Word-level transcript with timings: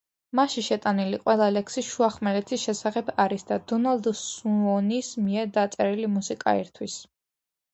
მასში 0.37 0.61
შეტანილი 0.67 1.17
ყველა 1.25 1.49
ლექსი 1.57 1.83
შუახმელეთის 1.87 2.63
შესახებ 2.69 3.11
არის 3.25 3.45
და 3.51 3.59
დონალდ 3.73 4.09
სუონის 4.23 5.11
მიერ 5.27 5.53
დაწერილი 5.59 6.11
მუსიკა 6.19 6.57
ერთვის. 6.65 6.99